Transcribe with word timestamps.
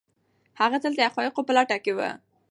هغه 0.59 0.77
تل 0.83 0.93
د 0.97 1.01
حقایقو 1.07 1.41
په 1.47 1.51
لټه 1.57 1.77
کي 1.83 1.91
و. 1.93 1.99